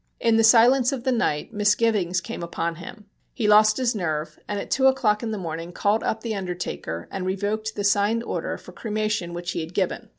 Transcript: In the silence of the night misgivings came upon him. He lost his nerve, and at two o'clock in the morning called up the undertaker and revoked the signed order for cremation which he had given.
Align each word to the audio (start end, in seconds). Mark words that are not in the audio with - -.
In 0.19 0.35
the 0.35 0.43
silence 0.43 0.91
of 0.91 1.03
the 1.03 1.11
night 1.11 1.53
misgivings 1.53 2.21
came 2.21 2.41
upon 2.41 2.77
him. 2.77 3.05
He 3.35 3.47
lost 3.47 3.77
his 3.77 3.93
nerve, 3.93 4.39
and 4.47 4.59
at 4.59 4.71
two 4.71 4.87
o'clock 4.87 5.21
in 5.21 5.29
the 5.29 5.37
morning 5.37 5.71
called 5.71 6.03
up 6.03 6.21
the 6.21 6.33
undertaker 6.33 7.07
and 7.11 7.23
revoked 7.23 7.75
the 7.75 7.83
signed 7.83 8.23
order 8.23 8.57
for 8.57 8.71
cremation 8.71 9.31
which 9.31 9.51
he 9.51 9.59
had 9.59 9.75
given. 9.75 10.09